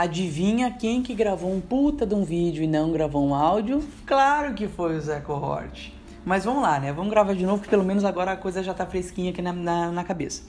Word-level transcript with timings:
Adivinha 0.00 0.70
quem 0.70 1.02
que 1.02 1.14
gravou 1.14 1.52
um 1.52 1.60
puta 1.60 2.06
de 2.06 2.14
um 2.14 2.24
vídeo 2.24 2.64
e 2.64 2.66
não 2.66 2.90
gravou 2.90 3.22
um 3.22 3.34
áudio? 3.34 3.86
Claro 4.06 4.54
que 4.54 4.66
foi 4.66 4.96
o 4.96 5.00
Zé 5.02 5.20
Cohort. 5.20 5.92
Mas 6.24 6.42
vamos 6.42 6.62
lá, 6.62 6.80
né? 6.80 6.90
Vamos 6.90 7.10
gravar 7.10 7.34
de 7.34 7.44
novo, 7.44 7.62
que 7.62 7.68
pelo 7.68 7.84
menos 7.84 8.02
agora 8.02 8.32
a 8.32 8.36
coisa 8.36 8.62
já 8.62 8.72
tá 8.72 8.86
fresquinha 8.86 9.30
aqui 9.30 9.42
na, 9.42 9.52
na, 9.52 9.92
na 9.92 10.02
cabeça. 10.02 10.42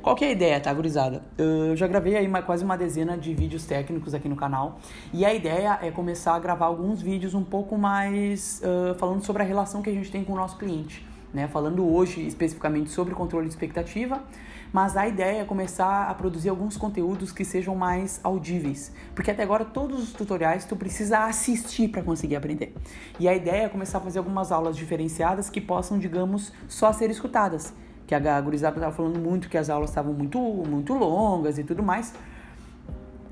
Qual 0.00 0.16
que 0.16 0.24
é 0.24 0.28
a 0.28 0.32
ideia, 0.32 0.58
tá, 0.58 0.72
gurizada? 0.72 1.22
Eu 1.36 1.76
já 1.76 1.86
gravei 1.86 2.16
aí 2.16 2.26
quase 2.40 2.64
uma 2.64 2.74
dezena 2.74 3.18
de 3.18 3.34
vídeos 3.34 3.66
técnicos 3.66 4.14
aqui 4.14 4.30
no 4.30 4.36
canal. 4.36 4.80
E 5.12 5.26
a 5.26 5.34
ideia 5.34 5.78
é 5.82 5.90
começar 5.90 6.34
a 6.34 6.38
gravar 6.38 6.64
alguns 6.64 7.02
vídeos 7.02 7.34
um 7.34 7.44
pouco 7.44 7.76
mais 7.76 8.62
uh, 8.64 8.94
falando 8.94 9.22
sobre 9.22 9.42
a 9.42 9.44
relação 9.44 9.82
que 9.82 9.90
a 9.90 9.92
gente 9.92 10.10
tem 10.10 10.24
com 10.24 10.32
o 10.32 10.36
nosso 10.36 10.56
cliente. 10.56 11.05
Né? 11.32 11.48
Falando 11.48 11.86
hoje 11.86 12.26
especificamente 12.26 12.90
sobre 12.90 13.14
controle 13.14 13.46
de 13.46 13.52
expectativa, 13.52 14.22
mas 14.72 14.96
a 14.96 15.06
ideia 15.06 15.42
é 15.42 15.44
começar 15.44 16.08
a 16.08 16.14
produzir 16.14 16.48
alguns 16.48 16.76
conteúdos 16.76 17.32
que 17.32 17.44
sejam 17.44 17.74
mais 17.74 18.20
audíveis, 18.22 18.92
porque 19.14 19.30
até 19.30 19.42
agora 19.42 19.64
todos 19.64 20.02
os 20.02 20.12
tutoriais 20.12 20.64
tu 20.64 20.76
precisa 20.76 21.20
assistir 21.20 21.88
para 21.88 22.02
conseguir 22.02 22.36
aprender. 22.36 22.74
E 23.18 23.28
a 23.28 23.34
ideia 23.34 23.64
é 23.64 23.68
começar 23.68 23.98
a 23.98 24.00
fazer 24.00 24.18
algumas 24.18 24.50
aulas 24.50 24.76
diferenciadas 24.76 25.48
que 25.48 25.60
possam, 25.60 25.98
digamos, 25.98 26.52
só 26.68 26.92
ser 26.92 27.10
escutadas 27.10 27.72
que 28.06 28.14
a 28.14 28.40
gurizada 28.40 28.76
estava 28.76 28.94
falando 28.94 29.18
muito 29.18 29.48
que 29.48 29.58
as 29.58 29.68
aulas 29.68 29.90
estavam 29.90 30.12
muito, 30.12 30.38
muito 30.38 30.94
longas 30.94 31.58
e 31.58 31.64
tudo 31.64 31.82
mais. 31.82 32.14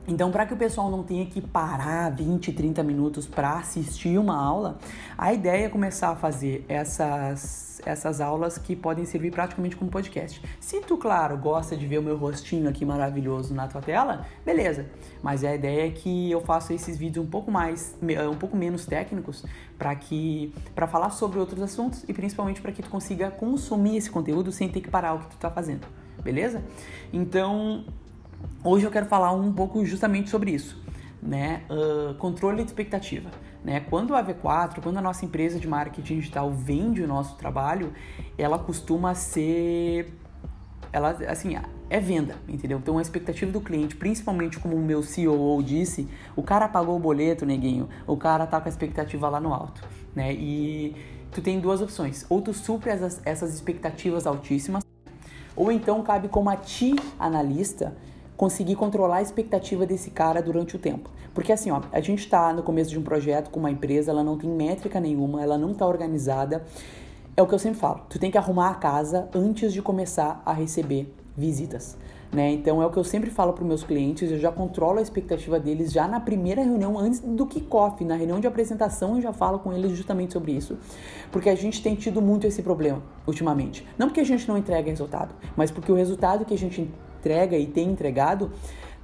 Então, 0.07 0.31
para 0.31 0.45
que 0.45 0.53
o 0.53 0.57
pessoal 0.57 0.91
não 0.91 1.03
tenha 1.03 1.25
que 1.25 1.41
parar 1.41 2.11
20, 2.11 2.53
30 2.53 2.83
minutos 2.83 3.27
para 3.27 3.55
assistir 3.55 4.19
uma 4.19 4.37
aula, 4.37 4.79
a 5.17 5.33
ideia 5.33 5.65
é 5.65 5.69
começar 5.71 6.11
a 6.11 6.17
fazer 6.17 6.63
essas, 6.69 7.81
essas 7.87 8.21
aulas 8.21 8.59
que 8.59 8.77
podem 8.77 9.07
servir 9.07 9.31
praticamente 9.31 9.77
como 9.77 9.91
podcast. 9.91 10.43
Se 10.61 10.83
tu, 10.83 10.99
claro, 10.99 11.39
gosta 11.39 11.75
de 11.75 11.87
ver 11.87 11.99
o 11.99 12.03
meu 12.03 12.19
rostinho 12.19 12.69
aqui 12.69 12.85
maravilhoso 12.85 13.55
na 13.55 13.67
tua 13.67 13.81
tela, 13.81 14.27
beleza. 14.45 14.85
Mas 15.23 15.43
a 15.43 15.55
ideia 15.55 15.89
é 15.89 15.91
que 15.91 16.31
eu 16.31 16.43
faça 16.43 16.75
esses 16.75 16.99
vídeos 16.99 17.25
um 17.25 17.31
pouco 17.31 17.51
mais, 17.51 17.97
um 18.31 18.37
pouco 18.37 18.55
menos 18.55 18.85
técnicos, 18.85 19.43
para 19.79 19.95
que 19.95 20.53
para 20.75 20.87
falar 20.87 21.11
sobre 21.11 21.39
outros 21.39 21.63
assuntos 21.63 22.05
e 22.07 22.13
principalmente 22.13 22.61
para 22.61 22.73
que 22.73 22.83
tu 22.83 22.91
consiga 22.91 23.31
consumir 23.31 23.97
esse 23.97 24.11
conteúdo 24.11 24.53
sem 24.53 24.69
ter 24.69 24.83
que 24.83 24.91
parar 24.91 25.15
o 25.15 25.21
que 25.21 25.29
tu 25.29 25.37
está 25.37 25.51
fazendo. 25.51 25.87
Beleza? 26.23 26.63
Então, 27.11 27.85
Hoje 28.67 28.87
eu 28.87 28.91
quero 28.91 29.05
falar 29.05 29.31
um 29.31 29.53
pouco 29.53 29.85
justamente 29.85 30.31
sobre 30.31 30.51
isso, 30.51 30.83
né? 31.23 31.65
Uh, 31.69 32.15
controle 32.15 32.63
de 32.63 32.71
expectativa. 32.71 33.31
Né? 33.63 33.81
Quando 33.81 34.17
a 34.17 34.25
V4, 34.25 34.81
quando 34.83 34.97
a 34.97 35.03
nossa 35.03 35.23
empresa 35.27 35.61
de 35.61 35.69
marketing 35.69 36.17
digital 36.17 36.51
vende 36.51 37.03
o 37.03 37.07
nosso 37.07 37.37
trabalho, 37.37 37.93
ela 38.39 38.59
costuma 38.59 39.15
ser 39.15 40.15
ela 40.91 41.11
assim, 41.29 41.57
é 41.91 42.01
venda, 42.01 42.37
entendeu? 42.49 42.79
Então 42.79 42.97
a 42.97 43.03
expectativa 43.03 43.53
do 43.53 43.61
cliente, 43.61 43.97
principalmente 43.97 44.59
como 44.59 44.77
o 44.77 44.83
meu 44.83 45.03
CEO 45.03 45.63
disse, 45.63 46.09
o 46.35 46.43
cara 46.43 46.67
pagou 46.67 46.97
o 46.97 46.99
boleto, 46.99 47.45
neguinho, 47.45 47.89
o 48.07 48.17
cara 48.17 48.47
tá 48.47 48.61
com 48.61 48.69
a 48.69 48.71
expectativa 48.71 49.29
lá 49.29 49.41
no 49.41 49.53
alto, 49.53 49.87
né? 50.15 50.33
E 50.33 50.95
tu 51.33 51.43
tem 51.43 51.61
duas 51.61 51.83
opções, 51.83 52.25
ou 52.31 52.41
tu 52.41 52.55
supre 52.55 52.91
essas, 52.91 53.21
essas 53.27 53.53
expectativas 53.53 54.27
altíssimas, 54.27 54.85
ou 55.55 55.71
então 55.71 56.03
cabe 56.03 56.29
como 56.29 56.49
a 56.49 56.57
ti, 56.57 56.95
analista, 57.19 57.95
conseguir 58.37 58.77
controlar 58.77 59.17
a 59.17 59.23
expectativa 59.23 59.87
desse 59.87 60.11
cara 60.11 60.43
durante 60.43 60.77
o 60.77 60.79
tempo. 60.79 61.11
Porque 61.33 61.53
assim, 61.53 61.71
ó, 61.71 61.81
a 61.93 62.01
gente 62.01 62.21
está 62.21 62.53
no 62.53 62.63
começo 62.63 62.91
de 62.91 62.99
um 62.99 63.03
projeto 63.03 63.51
com 63.51 63.61
uma 63.61 63.71
empresa, 63.71 64.11
ela 64.11 64.23
não 64.23 64.37
tem 64.37 64.49
métrica 64.49 65.01
nenhuma, 65.01 65.43
ela 65.43 65.59
não 65.59 65.73
está 65.73 65.87
organizada. 65.87 66.65
É 67.37 67.43
o 67.43 67.47
que 67.47 67.55
eu 67.55 67.59
sempre 67.59 67.81
falo, 67.81 68.03
tu 68.09 68.19
tem 68.19 68.31
que 68.31 68.39
arrumar 68.39 68.71
a 68.71 68.75
casa 68.75 69.29
antes 69.35 69.73
de 69.73 69.83
começar 69.83 70.41
a 70.47 70.53
receber 70.53 71.13
visitas. 71.37 71.97
Né? 72.33 72.53
Então 72.53 72.83
é 72.83 72.87
o 72.87 72.91
que 72.91 72.97
eu 72.97 73.05
sempre 73.05 73.31
falo 73.31 73.53
para 73.53 73.65
meus 73.65 73.85
clientes, 73.85 74.31
eu 74.31 74.39
já 74.39 74.51
controlo 74.51 74.99
a 74.99 75.03
expectativa 75.03 75.61
deles 75.61 75.93
já 75.93 76.09
na 76.09 76.19
primeira 76.19 76.63
reunião, 76.63 76.99
antes 76.99 77.21
do 77.21 77.47
kickoff, 77.47 78.05
na 78.05 78.17
reunião 78.17 78.41
de 78.41 78.47
apresentação 78.47 79.17
eu 79.17 79.23
já 79.23 79.33
falo 79.33 79.61
com 79.61 79.73
eles 79.73 79.93
justamente 79.93 80.33
sobre 80.33 80.53
isso. 80.53 80.77
Porque 81.31 81.49
a 81.49 81.55
gente 81.55 81.81
tem 81.81 81.95
tido 81.95 82.21
muito 82.21 82.47
esse 82.47 82.61
problema 82.63 83.01
ultimamente. 83.25 83.87
Não 83.97 84.09
porque 84.09 84.21
a 84.21 84.25
gente 84.25 84.49
não 84.49 84.59
entrega 84.59 84.91
resultado, 84.91 85.35
mas 85.57 85.71
porque 85.71 85.93
o 85.93 85.95
resultado 85.95 86.45
que 86.45 86.55
a 86.55 86.59
gente 86.59 86.91
entrega 87.25 87.57
e 87.57 87.67
tem 87.67 87.91
entregado 87.91 88.53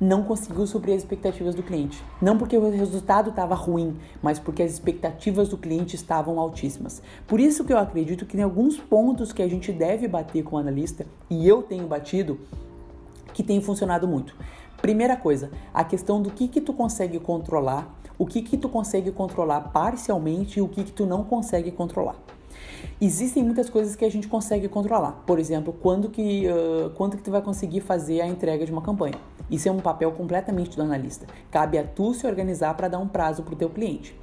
não 0.00 0.22
conseguiu 0.22 0.66
suprir 0.66 0.94
as 0.94 1.02
expectativas 1.02 1.54
do 1.54 1.62
cliente. 1.62 2.02
Não 2.22 2.38
porque 2.38 2.56
o 2.56 2.70
resultado 2.70 3.28
estava 3.28 3.54
ruim, 3.54 3.94
mas 4.22 4.38
porque 4.38 4.62
as 4.62 4.72
expectativas 4.72 5.50
do 5.50 5.58
cliente 5.58 5.94
estavam 5.94 6.40
altíssimas. 6.40 7.02
Por 7.26 7.38
isso 7.38 7.64
que 7.64 7.72
eu 7.72 7.76
acredito 7.76 8.24
que 8.24 8.34
tem 8.34 8.42
alguns 8.42 8.78
pontos 8.78 9.30
que 9.30 9.42
a 9.42 9.48
gente 9.48 9.70
deve 9.70 10.08
bater 10.08 10.42
com 10.42 10.56
o 10.56 10.58
analista, 10.58 11.06
e 11.28 11.46
eu 11.46 11.62
tenho 11.62 11.86
batido, 11.86 12.40
que 13.34 13.42
tem 13.42 13.60
funcionado 13.60 14.08
muito. 14.08 14.34
Primeira 14.80 15.16
coisa, 15.16 15.50
a 15.74 15.84
questão 15.84 16.22
do 16.22 16.30
que 16.30 16.48
que 16.48 16.62
tu 16.62 16.72
consegue 16.72 17.20
controlar, 17.20 17.94
o 18.18 18.24
que 18.24 18.40
que 18.40 18.56
tu 18.56 18.70
consegue 18.70 19.12
controlar 19.12 19.68
parcialmente 19.68 20.58
e 20.58 20.62
o 20.62 20.68
que 20.68 20.82
que 20.82 20.92
tu 20.92 21.04
não 21.04 21.24
consegue 21.24 21.70
controlar. 21.70 22.16
Existem 23.00 23.42
muitas 23.42 23.70
coisas 23.70 23.96
que 23.96 24.04
a 24.04 24.10
gente 24.10 24.28
consegue 24.28 24.68
controlar. 24.68 25.22
Por 25.26 25.38
exemplo, 25.38 25.72
quando 25.72 26.10
que, 26.10 26.46
uh, 26.46 26.90
quando 26.90 27.16
que 27.16 27.22
tu 27.22 27.30
vai 27.30 27.42
conseguir 27.42 27.80
fazer 27.80 28.20
a 28.20 28.26
entrega 28.26 28.64
de 28.64 28.72
uma 28.72 28.82
campanha. 28.82 29.16
Isso 29.50 29.68
é 29.68 29.72
um 29.72 29.80
papel 29.80 30.12
completamente 30.12 30.76
do 30.76 30.82
analista. 30.82 31.26
Cabe 31.50 31.78
a 31.78 31.84
tu 31.84 32.14
se 32.14 32.26
organizar 32.26 32.74
para 32.74 32.88
dar 32.88 32.98
um 32.98 33.08
prazo 33.08 33.42
para 33.42 33.54
o 33.54 33.56
teu 33.56 33.70
cliente. 33.70 34.14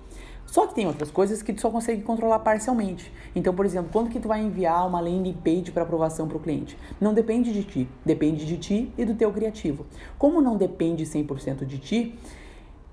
Só 0.45 0.65
que 0.65 0.73
tem 0.73 0.87
outras 0.87 1.11
coisas 1.11 1.41
que 1.41 1.51
tu 1.51 1.59
só 1.59 1.69
consegue 1.69 2.01
controlar 2.01 2.39
parcialmente. 2.39 3.11
Então, 3.35 3.53
por 3.53 3.65
exemplo, 3.65 3.89
quando 3.91 4.09
que 4.09 4.19
tu 4.19 4.29
vai 4.29 4.41
enviar 4.41 4.87
uma 4.87 5.01
landing 5.01 5.33
page 5.33 5.71
para 5.71 5.83
aprovação 5.83 6.27
para 6.27 6.37
o 6.37 6.39
cliente? 6.39 6.77
Não 7.01 7.13
depende 7.13 7.51
de 7.51 7.63
ti, 7.63 7.89
depende 8.05 8.45
de 8.45 8.57
ti 8.57 8.93
e 8.97 9.03
do 9.03 9.13
teu 9.13 9.31
criativo. 9.31 9.85
Como 10.17 10.39
não 10.39 10.55
depende 10.55 11.03
100% 11.03 11.65
de 11.65 11.77
ti, 11.77 12.19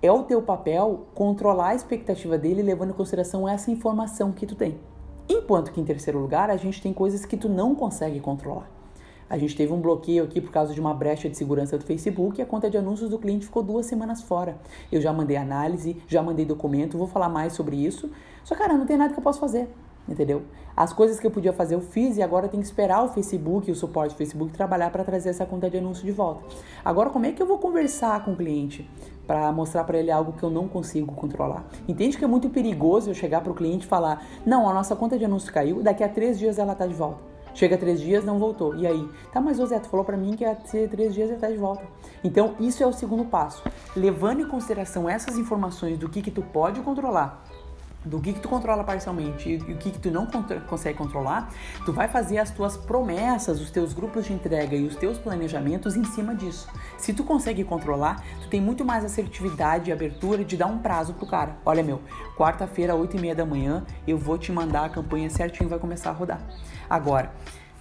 é 0.03 0.11
o 0.11 0.25
teu 0.25 0.43
papel 0.43 1.07
controlar 1.15 1.69
a 1.69 1.75
expectativa 1.75 2.37
dele 2.37 2.61
levando 2.61 2.91
em 2.91 2.95
consideração 2.95 3.49
essa 3.49 3.71
informação 3.71 4.33
que 4.33 4.47
tu 4.47 4.57
tem. 4.57 4.77
Enquanto 5.29 5.73
que 5.73 5.81
em 5.81 5.85
terceiro 5.85 6.19
lugar, 6.19 6.51
a 6.51 6.57
gente 6.57 6.83
tem 6.83 6.93
coisas 6.93 7.25
que 7.25 7.37
tu 7.37 7.49
não 7.49 7.75
consegue 7.75 8.21
controlar. 8.21 8.71
A 9.29 9.39
gente 9.39 9.57
teve 9.57 9.73
um 9.73 9.81
bloqueio 9.81 10.23
aqui 10.23 10.41
por 10.41 10.51
causa 10.51 10.75
de 10.75 10.81
uma 10.81 10.93
brecha 10.93 11.31
de 11.31 11.37
segurança 11.37 11.79
do 11.79 11.85
Facebook 11.85 12.39
e 12.39 12.43
a 12.43 12.47
conta 12.47 12.69
de 12.69 12.77
anúncios 12.77 13.09
do 13.09 13.19
cliente 13.19 13.47
ficou 13.47 13.63
duas 13.63 13.87
semanas 13.87 14.23
fora. 14.23 14.59
Eu 14.93 15.01
já 15.01 15.13
mandei 15.13 15.37
análise, 15.37 15.97
já 16.07 16.23
mandei 16.23 16.45
documento, 16.45 16.99
vou 16.99 17.07
falar 17.07 17.31
mais 17.31 17.55
sobre 17.55 17.77
isso. 17.77 18.11
Só, 18.45 18.55
cara, 18.55 18.75
não 18.75 18.85
tem 18.85 18.99
nada 18.99 19.15
que 19.15 19.19
eu 19.19 19.23
possa 19.25 19.41
fazer, 19.41 19.69
entendeu? 20.07 20.43
As 20.77 20.93
coisas 20.93 21.19
que 21.19 21.27
eu 21.27 21.31
podia 21.31 21.55
fazer 21.55 21.75
eu 21.75 21.81
fiz 21.81 22.19
e 22.19 22.23
agora 22.23 22.49
tem 22.49 22.61
que 22.61 22.67
esperar 22.67 23.03
o 23.03 23.09
Facebook, 23.09 23.71
o 23.71 23.75
suporte 23.75 24.15
do 24.15 24.19
Facebook 24.19 24.53
trabalhar 24.53 24.91
para 24.91 25.03
trazer 25.03 25.31
essa 25.31 25.47
conta 25.47 25.71
de 25.71 25.79
anúncio 25.79 26.05
de 26.05 26.13
volta. 26.13 26.45
Agora, 26.85 27.09
como 27.09 27.25
é 27.25 27.33
que 27.33 27.41
eu 27.41 27.47
vou 27.47 27.59
conversar 27.59 28.23
com 28.25 28.33
o 28.33 28.37
cliente? 28.37 28.89
Para 29.27 29.51
mostrar 29.53 29.85
para 29.85 29.99
ele 29.99 30.11
algo 30.11 30.33
que 30.33 30.43
eu 30.43 30.51
não 30.51 30.69
consigo 30.69 31.15
controlar. 31.15 31.65
Entende 31.89 32.17
que 32.17 32.25
é 32.25 32.29
muito 32.29 32.51
perigoso 32.51 33.11
eu 33.11 33.15
chegar 33.15 33.41
para 33.41 33.53
o 33.53 33.55
cliente 33.55 33.87
e 33.87 33.89
falar: 33.89 34.25
não, 34.45 34.69
a 34.69 34.75
nossa 34.75 34.95
conta 34.95 35.19
de 35.19 35.25
anúncio 35.25 35.53
caiu, 35.53 35.83
daqui 35.83 36.03
a 36.03 36.09
três 36.09 36.39
dias 36.39 36.59
ela 36.59 36.75
tá 36.75 36.87
de 36.87 36.95
volta. 36.95 37.35
Chega 37.55 37.79
três 37.79 38.01
dias, 38.01 38.25
não 38.25 38.39
voltou. 38.39 38.75
E 38.75 38.85
aí? 38.85 39.09
Tá, 39.33 39.41
mas 39.41 39.61
o 39.61 39.67
Zé, 39.67 39.79
tu 39.79 39.89
falou 39.89 40.05
para 40.05 40.17
mim 40.17 40.35
que 40.35 40.45
a 40.45 40.57
três 40.57 41.15
dias 41.15 41.31
ele 41.31 41.39
tá 41.39 41.49
de 41.49 41.57
volta. 41.57 41.85
Então, 42.25 42.57
isso 42.59 42.83
é 42.83 42.87
o 42.87 42.93
segundo 42.93 43.25
passo. 43.25 43.63
Levando 43.95 44.43
em 44.43 44.49
consideração 44.49 45.09
essas 45.09 45.39
informações 45.39 45.97
do 45.97 46.09
que, 46.09 46.21
que 46.21 46.33
tu 46.33 46.43
pode 46.43 46.81
controlar 46.81 47.45
do 48.05 48.21
que, 48.21 48.33
que 48.33 48.41
tu 48.41 48.49
controla 48.49 48.85
parcialmente 48.85 49.49
e 49.51 49.73
o 49.73 49.77
que, 49.77 49.91
que 49.91 49.99
tu 49.99 50.11
não 50.11 50.27
consegue 50.67 50.99
controlar, 50.99 51.51
tu 51.85 51.93
vai 51.93 52.09
fazer 52.09 52.39
as 52.39 52.51
tuas 52.51 52.77
promessas, 52.77 53.61
os 53.61 53.71
teus 53.71 53.93
grupos 53.93 54.27
de 54.27 54.33
entrega 54.33 54.77
e 54.77 54.87
os 54.87 54.97
teus 54.97 55.19
planejamentos 55.19 55.97
em 55.97 56.05
cima 56.05 56.35
disso. 56.35 56.69
Se 56.99 57.13
tu 57.13 57.25
consegue 57.25 57.65
controlar, 57.65 58.23
tu 58.43 58.49
tem 58.49 58.61
muito 58.61 58.85
mais 58.85 59.05
assertividade 59.05 59.91
e 59.91 59.93
abertura 59.93 60.45
de 60.45 60.57
dar 60.57 60.67
um 60.67 60.79
prazo 60.79 61.15
pro 61.15 61.27
cara. 61.27 61.57
Olha, 61.65 61.83
meu, 61.83 62.01
quarta-feira, 62.37 62.95
8 62.95 63.17
e 63.17 63.21
meia 63.21 63.35
da 63.35 63.47
manhã, 63.47 63.85
eu 64.07 64.19
vou 64.19 64.37
te 64.37 64.53
mandar 64.53 64.85
a 64.85 64.89
campanha 64.89 65.31
certinho 65.31 65.69
vai 65.69 65.79
começar 65.79 66.11
a 66.11 66.13
rodar. 66.13 66.41
Agora, 66.89 67.33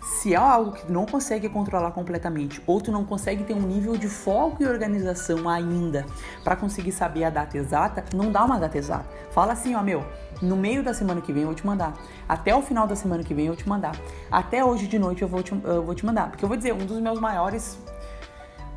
se 0.04 0.34
é 0.34 0.38
algo 0.38 0.74
que 0.74 0.92
não 0.92 1.06
consegue 1.06 1.48
controlar 1.48 1.92
completamente, 1.92 2.62
ou 2.68 2.82
tu 2.82 2.92
não 2.92 3.06
consegue 3.06 3.44
ter 3.44 3.54
um 3.54 3.62
nível 3.62 3.96
de 3.96 4.08
foco 4.08 4.62
e 4.62 4.68
organização 4.68 5.48
ainda 5.48 6.06
para 6.44 6.56
conseguir 6.56 6.92
saber 6.92 7.24
a 7.24 7.30
data 7.30 7.58
exata, 7.58 8.04
não 8.14 8.32
dá 8.32 8.44
uma 8.44 8.60
data 8.60 8.78
exata. 8.78 9.06
Fala 9.32 9.54
assim, 9.54 9.76
ó, 9.76 9.82
meu, 9.82 10.04
no 10.42 10.58
meio 10.58 10.84
da 10.84 10.94
semana 10.94 11.22
que 11.22 11.32
vem 11.32 11.44
eu 11.44 11.48
vou 11.48 11.56
te 11.56 11.66
mandar. 11.66 11.94
Até 12.28 12.54
o 12.54 12.62
final 12.62 12.86
da 12.86 12.96
semana 12.96 13.24
que 13.24 13.34
vem 13.34 13.46
eu 13.46 13.54
vou 13.54 13.62
te 13.62 13.68
mandar. 13.68 13.96
Até 14.30 14.64
hoje 14.64 14.88
de 14.88 15.00
noite 15.00 15.22
eu 15.22 15.28
vou 15.28 15.42
te, 15.42 15.54
eu 15.64 15.84
vou 15.84 15.96
te 15.96 16.06
mandar. 16.06 16.30
Porque 16.30 16.44
eu 16.44 16.50
vou 16.50 16.58
dizer, 16.58 16.74
um 16.74 16.86
dos 16.86 17.00
meus 17.00 17.20
maiores 17.20 17.80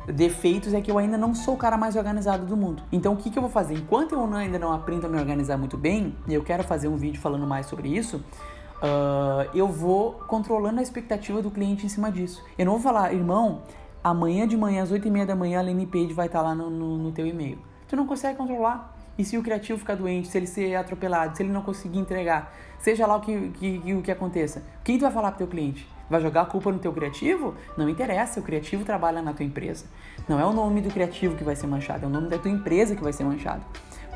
defeitos 0.07 0.73
é 0.73 0.79
que 0.79 0.89
eu 0.89 0.97
ainda 0.97 1.17
não 1.17 1.35
sou 1.35 1.55
o 1.55 1.57
cara 1.57 1.77
mais 1.77 1.97
organizado 1.97 2.45
do 2.45 2.55
mundo. 2.55 2.81
Então 2.91 3.13
o 3.13 3.17
que, 3.17 3.29
que 3.29 3.37
eu 3.37 3.41
vou 3.41 3.51
fazer? 3.51 3.73
Enquanto 3.73 4.15
eu 4.15 4.33
ainda 4.33 4.57
não 4.57 4.71
aprendo 4.71 5.05
a 5.05 5.09
me 5.09 5.17
organizar 5.17 5.57
muito 5.57 5.77
bem, 5.77 6.15
e 6.27 6.33
eu 6.33 6.43
quero 6.43 6.63
fazer 6.63 6.87
um 6.87 6.95
vídeo 6.95 7.19
falando 7.19 7.45
mais 7.45 7.65
sobre 7.65 7.89
isso, 7.89 8.23
uh, 8.81 9.49
eu 9.53 9.67
vou 9.67 10.13
controlando 10.27 10.79
a 10.79 10.83
expectativa 10.83 11.41
do 11.41 11.51
cliente 11.51 11.85
em 11.85 11.89
cima 11.89 12.11
disso. 12.11 12.43
Eu 12.57 12.65
não 12.65 12.73
vou 12.73 12.81
falar, 12.81 13.13
irmão, 13.13 13.63
amanhã 14.03 14.47
de 14.47 14.57
manhã, 14.57 14.83
às 14.83 14.91
8 14.91 15.07
e 15.07 15.11
meia 15.11 15.25
da 15.25 15.35
manhã, 15.35 15.59
a 15.59 15.61
landing 15.61 15.85
page 15.85 16.13
vai 16.13 16.27
estar 16.27 16.41
lá 16.41 16.55
no, 16.55 16.69
no, 16.69 16.97
no 16.97 17.11
teu 17.11 17.25
e-mail. 17.25 17.59
Tu 17.87 17.95
não 17.95 18.05
consegue 18.05 18.37
controlar. 18.37 18.95
E 19.17 19.25
se 19.25 19.37
o 19.37 19.41
criativo 19.41 19.79
ficar 19.79 19.95
doente, 19.95 20.27
se 20.27 20.37
ele 20.37 20.45
ser 20.45 20.75
atropelado, 20.75 21.35
se 21.35 21.41
ele 21.41 21.51
não 21.51 21.63
conseguir 21.63 21.97
entregar, 21.97 22.53
seja 22.77 23.07
lá 23.07 23.15
o 23.15 23.21
que, 23.21 23.49
que, 23.49 23.79
que, 23.79 23.93
o 23.95 24.01
que 24.01 24.11
aconteça, 24.11 24.63
quem 24.83 24.97
tu 24.97 25.01
vai 25.01 25.11
falar 25.11 25.31
pro 25.31 25.39
teu 25.39 25.47
cliente? 25.47 25.87
Vai 26.07 26.21
jogar 26.21 26.43
a 26.43 26.45
culpa 26.45 26.71
no 26.71 26.77
teu 26.77 26.93
criativo? 26.93 27.55
Não 27.75 27.89
interessa, 27.89 28.39
o 28.39 28.43
criativo 28.43 28.85
trabalha 28.85 29.21
na 29.21 29.33
tua 29.33 29.43
empresa. 29.43 29.85
Não 30.29 30.39
é 30.39 30.45
o 30.45 30.53
nome 30.53 30.81
do 30.81 30.89
criativo 30.89 31.35
que 31.35 31.43
vai 31.43 31.55
ser 31.55 31.67
manchado, 31.67 32.05
é 32.05 32.07
o 32.07 32.11
nome 32.11 32.29
da 32.29 32.37
tua 32.37 32.51
empresa 32.51 32.95
que 32.95 33.03
vai 33.03 33.11
ser 33.11 33.23
manchado. 33.23 33.65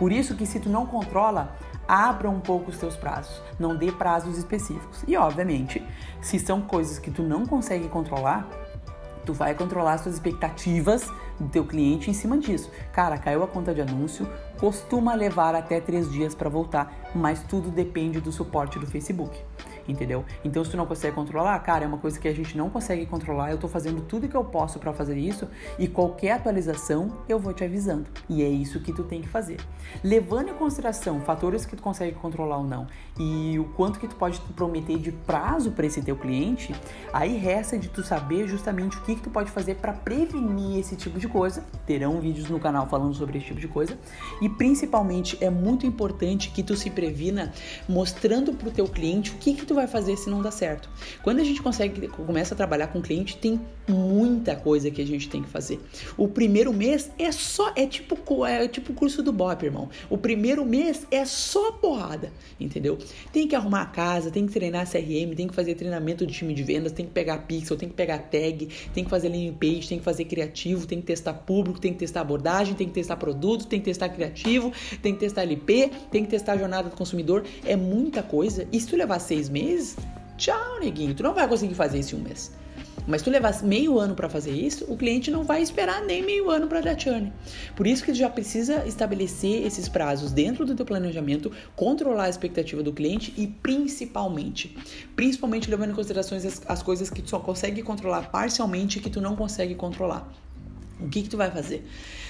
Por 0.02 0.12
isso 0.12 0.34
que 0.34 0.48
se 0.48 0.60
tu 0.60 0.68
não 0.68 0.88
controla, 0.88 1.56
abra 1.88 2.28
um 2.28 2.40
pouco 2.40 2.72
os 2.72 2.78
teus 2.80 2.96
prazos, 2.96 3.40
não 3.60 3.76
dê 3.76 3.92
prazos 3.92 4.36
específicos. 4.36 5.04
E 5.08 5.16
obviamente, 5.16 5.80
se 6.20 6.40
são 6.40 6.60
coisas 6.60 6.98
que 6.98 7.12
tu 7.12 7.22
não 7.22 7.46
consegue 7.46 7.88
controlar, 7.88 8.50
tu 9.28 9.32
vai 9.32 9.54
controlar 9.54 9.94
as 9.94 10.02
tuas 10.02 10.16
expectativas 10.16 11.08
do 11.40 11.50
teu 11.50 11.64
cliente 11.64 12.10
em 12.10 12.14
cima 12.14 12.36
disso. 12.40 12.72
Cara, 12.92 13.16
caiu 13.16 13.44
a 13.44 13.48
conta 13.48 13.76
de 13.76 13.82
anúncio, 13.82 14.28
costuma 14.60 15.14
levar 15.14 15.54
até 15.54 15.80
três 15.80 16.12
dias 16.12 16.34
para 16.34 16.50
voltar, 16.50 16.92
mas 17.14 17.44
tudo 17.44 17.70
depende 17.70 18.20
do 18.20 18.32
suporte 18.32 18.80
do 18.80 18.88
Facebook 18.88 19.40
entendeu? 19.88 20.26
Então, 20.44 20.64
se 20.64 20.72
tu 20.72 20.78
não 20.78 20.86
consegue 20.86 21.16
controlar, 21.16 21.58
cara, 21.60 21.86
é 21.86 21.88
uma 21.88 21.98
coisa 21.98 22.20
que 22.20 22.28
a 22.28 22.34
gente 22.34 22.58
não 22.58 22.70
consegue 22.70 23.06
controlar. 23.06 23.52
Eu 23.52 23.58
tô 23.58 23.68
fazendo 23.68 24.02
tudo 24.02 24.28
que 24.28 24.36
eu 24.36 24.44
posso 24.44 24.80
para 24.80 24.94
fazer 24.94 25.18
isso 25.18 25.48
e 25.78 25.88
qualquer 25.88 26.34
atualização 26.34 27.18
eu 27.28 27.40
vou 27.40 27.54
te 27.54 27.64
avisando. 27.64 28.06
E 28.30 28.44
é 28.44 28.50
isso 28.50 28.80
que 28.80 28.94
tu 28.94 29.04
tem 29.04 29.22
que 29.22 29.28
fazer. 29.28 29.58
Levando 30.04 30.50
em 30.50 30.54
consideração 30.54 31.20
fatores 31.22 31.66
que 31.66 31.76
tu 31.76 31.82
consegue 31.82 32.16
controlar 32.16 32.58
ou 32.58 32.64
não 32.64 32.88
e 33.20 33.60
o 33.60 33.66
quanto 33.66 34.00
que 34.00 34.08
tu 34.08 34.16
pode 34.16 34.40
te 34.40 34.54
prometer 34.54 34.98
de 34.98 35.12
prazo 35.12 35.72
para 35.72 35.86
esse 35.86 36.02
teu 36.02 36.16
cliente, 36.16 36.74
aí 37.14 37.38
resta 37.38 37.78
de 37.78 37.90
tu 37.90 38.04
saber 38.04 38.48
justamente 38.48 38.98
o 38.98 39.02
que 39.02 39.16
que 39.16 39.22
tu 39.22 39.30
pode 39.30 39.52
fazer 39.52 39.76
para 39.76 39.94
prevenir 39.94 40.80
esse 40.80 40.96
tipo 40.96 41.20
de 41.20 41.28
coisa. 41.28 41.64
Terão 41.86 42.20
vídeos 42.20 42.50
no 42.50 42.60
canal 42.60 42.88
falando 42.88 43.14
sobre 43.14 43.38
esse 43.38 43.48
tipo 43.48 43.60
de 43.60 43.68
coisa 43.68 43.98
e 44.42 44.50
principalmente 44.50 45.38
é 45.42 45.50
muito 45.50 45.86
importante 45.86 46.50
que 46.50 46.64
tu 46.64 46.76
se 46.76 46.90
previna 46.90 47.52
mostrando 47.88 48.54
pro 48.54 48.72
teu 48.72 48.88
cliente 48.88 49.32
o 49.32 49.36
que 49.36 49.54
que 49.54 49.66
tu 49.72 49.76
vai 49.76 49.88
fazer 49.88 50.18
se 50.18 50.30
não 50.30 50.42
dá 50.42 50.52
certo? 50.52 50.90
Quando 51.24 51.40
a 51.40 51.44
gente 51.46 51.62
consegue 51.62 52.10
começa 52.10 52.54
a 52.54 52.58
trabalhar 52.58 52.88
com 52.88 53.02
cliente, 53.02 53.38
tem 53.38 53.60
muita 53.88 54.54
coisa 54.54 54.92
que 54.92 55.02
a 55.02 55.08
gente 55.08 55.30
tem 55.30 55.42
que 55.42 55.50
fazer. 55.50 55.80
O 56.18 56.28
primeiro 56.28 56.74
mês 56.74 57.10
é 57.18 57.32
só 57.32 57.72
é 57.74 57.88
tipo 57.88 58.18
é 58.46 58.68
tipo 58.68 58.94
curso 58.94 59.24
do 59.24 59.32
Bop, 59.32 59.66
irmão. 59.66 59.90
O 60.10 60.18
primeiro 60.18 60.66
mês 60.66 61.08
é 61.10 61.24
só 61.24 61.72
porrada, 61.72 62.34
entendeu? 62.60 62.98
Tem 63.32 63.48
que 63.48 63.56
arrumar 63.56 63.84
a 63.84 63.86
casa, 63.86 64.30
tem 64.30 64.46
que 64.46 64.52
treinar 64.52 64.86
CRM, 64.86 65.34
tem 65.36 65.48
que 65.48 65.56
fazer 65.56 65.76
treinamento 65.76 66.28
de 66.28 66.34
time 66.34 66.54
de 66.54 66.64
vendas, 66.64 66.92
tem 66.92 67.06
que 67.06 67.14
pegar 67.14 67.38
pixel, 67.40 67.78
tem 67.78 67.88
que 67.88 67.96
pegar 67.96 68.18
tag, 68.18 68.68
tem 68.94 69.06
que 69.06 69.10
fazer 69.10 69.30
landing 69.30 69.54
page, 69.54 69.88
tem 69.88 70.00
que 70.00 70.04
fazer 70.04 70.26
criativo, 70.26 70.86
tem 70.86 71.00
que 71.00 71.08
testar 71.08 71.34
público, 71.34 71.80
tem 71.80 71.94
que 71.94 72.00
testar 72.00 72.22
abordagem, 72.22 72.76
tem 72.76 72.88
que 72.88 72.94
testar 72.94 73.16
produto, 73.16 73.68
tem 73.68 73.80
que 73.80 73.86
testar 73.86 74.10
criativo, 74.10 74.72
tem 75.02 75.14
que 75.14 75.20
testar 75.22 75.44
LP, 75.44 75.90
tem 76.12 76.26
que 76.26 76.30
testar 76.30 76.54
a 76.54 76.58
jornada 76.58 76.90
do 76.90 76.96
consumidor. 76.98 77.46
É 77.66 77.78
muita 77.78 78.22
coisa. 78.22 78.68
E 78.70 78.78
se 78.78 78.88
tu 78.88 78.98
levar 78.98 79.20
seis 79.20 79.48
meses 79.48 79.61
mês, 79.62 79.96
tchau, 80.38 80.80
neguinho. 80.80 81.14
Tu 81.14 81.24
não 81.24 81.34
vai 81.34 81.48
conseguir 81.48 81.76
fazer 81.76 82.00
isso 82.00 82.16
em 82.16 82.20
um 82.20 82.24
mês. 82.24 82.52
Mas 83.08 83.22
tu 83.22 83.30
levar 83.30 83.64
meio 83.64 83.98
ano 84.00 84.14
para 84.14 84.30
fazer 84.30 84.52
isso, 84.52 84.86
o 84.88 84.96
cliente 84.96 85.32
não 85.32 85.44
vai 85.44 85.62
esperar 85.62 86.04
nem 86.04 86.24
meio 86.24 86.50
ano 86.50 86.68
para 86.68 86.82
dar 86.82 87.00
churn. 87.00 87.32
Por 87.76 87.88
isso 87.88 88.04
que 88.04 88.12
tu 88.12 88.18
já 88.18 88.30
precisa 88.30 88.86
estabelecer 88.86 89.66
esses 89.66 89.90
prazos 89.90 90.32
dentro 90.32 90.66
do 90.66 90.76
teu 90.76 90.86
planejamento, 90.86 91.52
controlar 91.76 92.26
a 92.26 92.30
expectativa 92.30 92.84
do 92.84 92.94
cliente 92.94 93.34
e 93.38 93.48
principalmente, 93.48 94.78
principalmente 95.16 95.70
levando 95.70 95.92
em 95.92 95.96
consideração 95.96 96.38
as, 96.38 96.62
as 96.68 96.84
coisas 96.84 97.10
que 97.10 97.22
tu 97.22 97.30
só 97.30 97.40
consegue 97.40 97.82
controlar 97.82 98.30
parcialmente 98.30 99.00
e 99.00 99.02
que 99.02 99.10
tu 99.10 99.20
não 99.20 99.36
consegue 99.36 99.74
controlar. 99.74 100.32
O 101.00 101.10
que 101.10 101.24
que 101.24 101.30
tu 101.30 101.38
vai 101.38 101.50
fazer? 101.50 101.84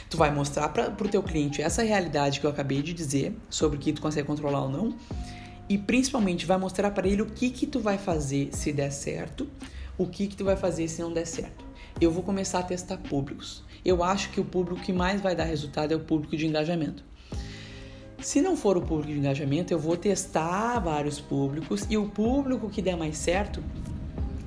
Tu 0.10 0.16
vai 0.16 0.34
mostrar 0.34 0.70
para 0.70 0.90
o 0.90 1.10
teu 1.10 1.22
cliente 1.22 1.62
essa 1.62 1.84
realidade 1.84 2.40
que 2.40 2.46
eu 2.46 2.50
acabei 2.50 2.82
de 2.82 2.94
dizer 2.94 3.36
sobre 3.50 3.78
o 3.78 3.80
que 3.80 3.92
tu 3.92 4.02
consegue 4.02 4.26
controlar 4.26 4.62
ou 4.62 4.70
não 4.70 4.96
e 5.72 5.78
principalmente 5.78 6.46
vai 6.46 6.58
mostrar 6.58 6.92
para 6.92 7.08
ele 7.08 7.22
o 7.22 7.26
que 7.26 7.50
que 7.50 7.66
tu 7.66 7.80
vai 7.80 7.98
fazer 7.98 8.50
se 8.52 8.74
der 8.74 8.92
certo, 8.92 9.48
o 9.98 10.06
que 10.06 10.28
que 10.28 10.36
tu 10.36 10.44
vai 10.44 10.58
fazer 10.58 10.86
se 10.90 11.02
não 11.02 11.14
der 11.14 11.26
certo. 11.26 11.64
Eu 12.02 12.12
vou 12.12 12.22
começar 12.24 12.60
a 12.60 12.64
testar 12.64 12.98
públicos. 12.98 13.64
Eu 13.86 14.04
acho 14.04 14.32
que 14.32 14.42
o 14.42 14.44
público 14.44 14.82
que 14.82 14.92
mais 14.92 15.22
vai 15.22 15.34
dar 15.34 15.46
resultado 15.46 15.94
é 15.94 15.96
o 15.96 16.02
público 16.02 16.36
de 16.36 16.46
engajamento. 16.46 17.06
Se 18.20 18.42
não 18.42 18.58
for 18.58 18.76
o 18.76 18.82
público 18.82 19.14
de 19.14 19.20
engajamento, 19.20 19.72
eu 19.72 19.80
vou 19.80 19.96
testar 19.96 20.78
vários 20.80 21.22
públicos 21.22 21.88
e 21.90 21.96
o 21.96 22.10
público 22.10 22.70
que 22.70 22.82
der 22.82 22.98
mais 22.98 23.16
certo, 23.16 23.64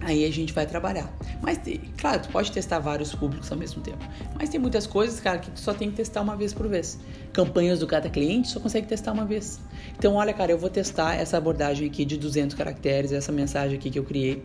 aí 0.05 0.25
a 0.25 0.31
gente 0.31 0.53
vai 0.53 0.67
trabalhar. 0.67 1.13
Mas, 1.43 1.59
claro, 1.97 2.23
tu 2.23 2.29
pode 2.29 2.53
testar 2.53 2.79
vários 2.79 3.15
públicos 3.15 3.51
ao 3.51 3.59
mesmo 3.59 3.83
tempo. 3.83 4.05
Mas 4.39 4.49
tem 4.49 4.61
muitas 4.61 4.87
coisas, 4.87 5.19
cara, 5.21 5.39
que 5.39 5.51
tu 5.51 5.61
só 5.61 5.73
tem 5.73 5.91
que 5.91 5.97
testar 5.97 6.21
uma 6.21 6.37
vez 6.37 6.53
por 6.53 6.69
vez. 6.69 6.99
Campanhas 7.33 7.79
do 7.81 7.87
cada 7.87 8.09
cliente 8.09 8.49
só 8.49 8.61
consegue 8.61 8.87
testar 8.87 9.13
uma 9.13 9.25
vez. 9.25 9.61
Então, 9.99 10.15
olha, 10.15 10.33
cara, 10.33 10.53
eu 10.53 10.59
vou 10.59 10.71
testar 10.71 11.15
essa 11.15 11.37
abordagem 11.37 11.89
aqui 11.89 12.05
de 12.05 12.17
200 12.17 12.55
caracteres, 12.57 13.13
essa 13.13 13.33
mensagem 13.33 13.79
aqui 13.79 13.91
que 13.91 13.99
eu 13.99 14.05
criei. 14.05 14.43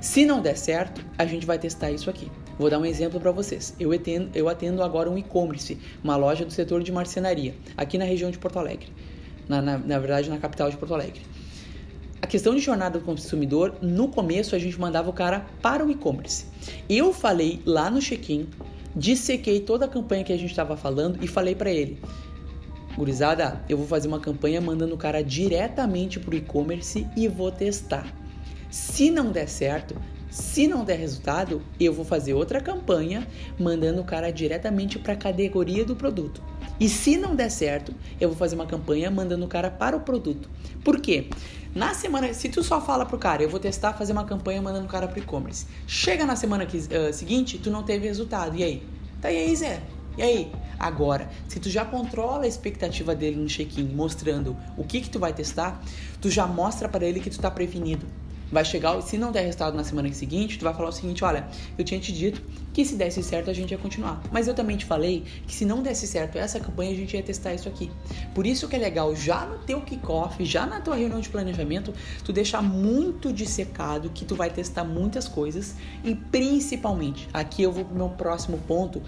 Se 0.00 0.24
não 0.24 0.40
der 0.40 0.56
certo, 0.56 1.04
a 1.18 1.24
gente 1.24 1.46
vai 1.46 1.58
testar 1.58 1.90
isso 1.90 2.08
aqui. 2.08 2.30
Vou 2.58 2.68
dar 2.68 2.78
um 2.78 2.84
exemplo 2.84 3.18
para 3.18 3.30
vocês. 3.30 3.74
Eu 3.80 3.92
atendo, 3.92 4.30
eu 4.34 4.48
atendo 4.48 4.82
agora 4.82 5.10
um 5.10 5.16
e-commerce, 5.16 5.78
uma 6.04 6.16
loja 6.16 6.44
do 6.44 6.52
setor 6.52 6.82
de 6.82 6.92
marcenaria, 6.92 7.54
aqui 7.76 7.96
na 7.96 8.04
região 8.04 8.30
de 8.30 8.38
Porto 8.38 8.58
Alegre. 8.58 8.88
Na, 9.48 9.60
na, 9.60 9.78
na 9.78 9.98
verdade, 9.98 10.28
na 10.28 10.38
capital 10.38 10.70
de 10.70 10.76
Porto 10.76 10.94
Alegre. 10.94 11.22
Questão 12.30 12.54
de 12.54 12.60
jornada 12.60 12.96
do 12.96 13.04
consumidor, 13.04 13.74
no 13.82 14.06
começo 14.06 14.54
a 14.54 14.58
gente 14.60 14.78
mandava 14.78 15.10
o 15.10 15.12
cara 15.12 15.44
para 15.60 15.84
o 15.84 15.90
e-commerce. 15.90 16.46
Eu 16.88 17.12
falei 17.12 17.60
lá 17.66 17.90
no 17.90 17.98
check-in, 17.98 18.46
dissequei 18.94 19.58
toda 19.58 19.86
a 19.86 19.88
campanha 19.88 20.22
que 20.22 20.32
a 20.32 20.36
gente 20.36 20.50
estava 20.50 20.76
falando 20.76 21.18
e 21.24 21.26
falei 21.26 21.56
para 21.56 21.72
ele: 21.72 22.00
Gurizada, 22.96 23.60
eu 23.68 23.76
vou 23.76 23.84
fazer 23.84 24.06
uma 24.06 24.20
campanha 24.20 24.60
mandando 24.60 24.94
o 24.94 24.96
cara 24.96 25.24
diretamente 25.24 26.20
para 26.20 26.32
o 26.32 26.38
e-commerce 26.38 27.04
e 27.16 27.26
vou 27.26 27.50
testar. 27.50 28.06
Se 28.70 29.10
não 29.10 29.32
der 29.32 29.48
certo, 29.48 30.00
se 30.30 30.68
não 30.68 30.84
der 30.84 31.00
resultado, 31.00 31.60
eu 31.80 31.92
vou 31.92 32.04
fazer 32.04 32.32
outra 32.32 32.60
campanha 32.60 33.26
mandando 33.58 34.02
o 34.02 34.04
cara 34.04 34.30
diretamente 34.30 35.00
para 35.00 35.14
a 35.14 35.16
categoria 35.16 35.84
do 35.84 35.96
produto. 35.96 36.40
E 36.80 36.88
se 36.88 37.18
não 37.18 37.36
der 37.36 37.50
certo, 37.50 37.94
eu 38.18 38.30
vou 38.30 38.36
fazer 38.38 38.54
uma 38.54 38.64
campanha 38.64 39.10
mandando 39.10 39.44
o 39.44 39.48
cara 39.48 39.70
para 39.70 39.94
o 39.94 40.00
produto. 40.00 40.48
Por 40.82 40.98
quê? 40.98 41.28
Na 41.74 41.92
semana, 41.92 42.32
se 42.32 42.48
tu 42.48 42.64
só 42.64 42.80
fala 42.80 43.04
pro 43.04 43.18
cara, 43.18 43.42
eu 43.42 43.50
vou 43.50 43.60
testar 43.60 43.92
fazer 43.92 44.12
uma 44.12 44.24
campanha 44.24 44.62
mandando 44.62 44.86
o 44.86 44.88
cara 44.88 45.06
pro 45.06 45.18
e-commerce. 45.18 45.66
Chega 45.86 46.24
na 46.24 46.34
semana 46.34 46.64
que, 46.64 46.78
uh, 46.78 47.12
seguinte, 47.12 47.58
tu 47.58 47.70
não 47.70 47.82
teve 47.82 48.08
resultado. 48.08 48.56
E 48.56 48.64
aí? 48.64 48.82
Tá 49.20 49.30
e 49.30 49.36
aí, 49.36 49.54
Zé? 49.54 49.82
E 50.16 50.22
aí? 50.22 50.52
Agora, 50.78 51.28
se 51.46 51.60
tu 51.60 51.68
já 51.68 51.84
controla 51.84 52.44
a 52.44 52.48
expectativa 52.48 53.14
dele 53.14 53.36
no 53.36 53.46
check-in, 53.46 53.84
mostrando 53.84 54.56
o 54.76 54.82
que 54.82 55.02
que 55.02 55.10
tu 55.10 55.18
vai 55.18 55.34
testar, 55.34 55.82
tu 56.20 56.30
já 56.30 56.46
mostra 56.46 56.88
para 56.88 57.04
ele 57.04 57.20
que 57.20 57.28
tu 57.28 57.38
tá 57.38 57.50
prevenido 57.50 58.06
vai 58.50 58.64
chegar, 58.64 59.00
se 59.00 59.16
não 59.16 59.30
der 59.30 59.42
resultado 59.42 59.76
na 59.76 59.84
semana 59.84 60.12
seguinte, 60.12 60.58
tu 60.58 60.64
vai 60.64 60.74
falar 60.74 60.88
o 60.88 60.92
seguinte, 60.92 61.24
olha, 61.24 61.46
eu 61.78 61.84
tinha 61.84 62.00
te 62.00 62.12
dito 62.12 62.42
que 62.72 62.84
se 62.84 62.96
desse 62.96 63.22
certo 63.22 63.50
a 63.50 63.52
gente 63.52 63.70
ia 63.70 63.78
continuar. 63.78 64.22
Mas 64.32 64.48
eu 64.48 64.54
também 64.54 64.76
te 64.76 64.84
falei 64.84 65.24
que 65.46 65.54
se 65.54 65.64
não 65.64 65.82
desse 65.82 66.06
certo 66.06 66.38
essa 66.38 66.58
campanha 66.58 66.92
a 66.92 66.94
gente 66.94 67.16
ia 67.16 67.22
testar 67.22 67.54
isso 67.54 67.68
aqui. 67.68 67.90
Por 68.34 68.46
isso 68.46 68.68
que 68.68 68.76
é 68.76 68.78
legal 68.78 69.14
já 69.14 69.44
no 69.46 69.58
teu 69.58 69.80
kickoff, 69.80 70.44
já 70.44 70.66
na 70.66 70.80
tua 70.80 70.96
reunião 70.96 71.20
de 71.20 71.28
planejamento, 71.28 71.92
tu 72.24 72.32
deixar 72.32 72.62
muito 72.62 73.32
dissecado 73.32 74.10
que 74.10 74.24
tu 74.24 74.34
vai 74.34 74.50
testar 74.50 74.84
muitas 74.84 75.28
coisas 75.28 75.74
e 76.04 76.14
principalmente, 76.14 77.28
aqui 77.32 77.62
eu 77.62 77.72
vou 77.72 77.84
pro 77.84 77.94
meu 77.94 78.08
próximo 78.10 78.58
ponto, 78.66 79.02